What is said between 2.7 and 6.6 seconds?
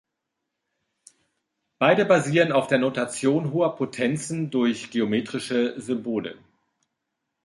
Notation hoher Potenzen durch geometrische Symbole.